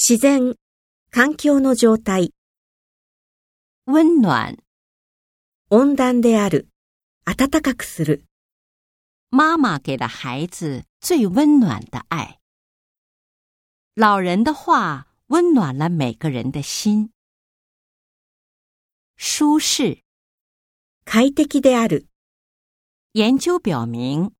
[0.00, 0.54] 自然、
[1.10, 2.32] 環境の状態、
[3.84, 4.56] 温暖，
[5.70, 6.68] 温暖である、
[7.24, 8.24] 暖かくする、
[9.30, 12.38] 妈妈给了孩子最温暖的爱。
[13.96, 17.10] 老人的话温暖了每个人的心。
[19.16, 20.04] 舒适，
[21.04, 22.06] 快適である、
[23.14, 24.30] 研究表明，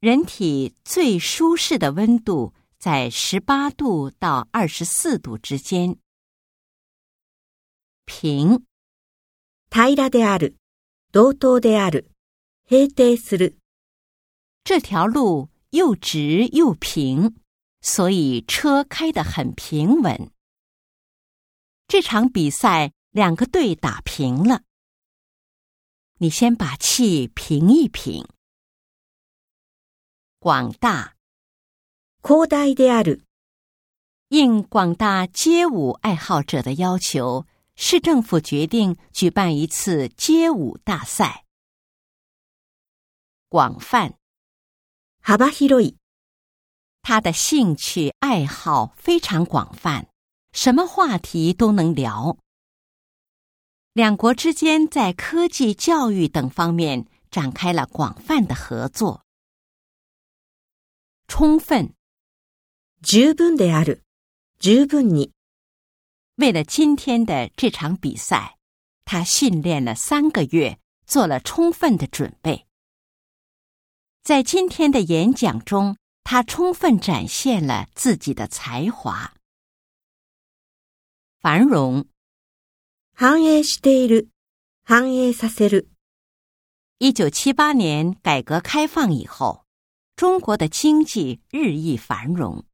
[0.00, 5.97] 人体最舒适的温度在十八度到二十四度之间。
[8.05, 8.65] 平，
[9.69, 10.57] 平らである、
[11.11, 12.11] 同等である、
[12.67, 13.57] 平定する、
[14.63, 17.35] 这条路又直又平，
[17.81, 20.31] 所以车开得很平稳。
[21.87, 24.63] 这场比赛两个队打平了，
[26.17, 28.27] 你先把气平一平。
[30.39, 31.15] 广大，
[32.21, 33.23] 広大である、
[34.29, 37.45] 应广大街舞爱好者的要求，
[37.75, 41.45] 市政府决定举办一次街舞大赛。
[43.47, 44.15] 广泛，
[45.21, 45.97] 幅広い、
[47.01, 50.07] 他的兴趣爱好非常广泛，
[50.51, 52.37] 什么话题都能聊。
[53.93, 59.23] 两国之间在科技、教育等方面展开了广泛的合作。
[61.27, 61.93] 充分，
[63.01, 64.03] 十分である、
[64.59, 65.31] 十分に、
[66.37, 68.57] 为了今天的这场比赛，
[69.05, 72.65] 他训练了三个月，做了充分的准备。
[74.23, 79.33] 在今天的演讲中，他充分展现了自己的才华。
[81.39, 82.07] 繁荣，
[83.13, 84.29] 反映している、
[84.83, 85.89] 反映させる、
[86.97, 89.63] 一九七八年改革开放以后，
[90.15, 92.65] 中国的经济日益繁荣。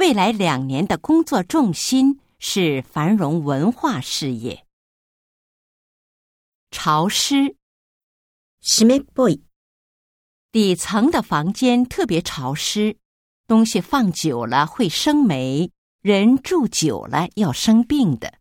[0.00, 4.66] 未来两年的工作重心是繁荣文化事业。
[6.70, 7.56] 潮湿，
[8.60, 9.42] 湿っぽい、
[10.52, 12.98] 底层的房间特别潮湿，
[13.46, 15.70] 东西放久了会生霉，
[16.02, 18.38] 人住久了要生病的。